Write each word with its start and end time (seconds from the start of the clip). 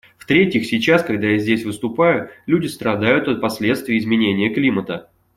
В-третьих, 0.17 0.65
сейчас, 0.65 1.03
когда 1.03 1.27
я 1.27 1.37
здесь 1.37 1.63
выступаю, 1.63 2.31
люди 2.47 2.65
страдают 2.65 3.27
от 3.27 3.39
последствий 3.39 3.99
изменения 3.99 4.49
климата. 4.51 5.11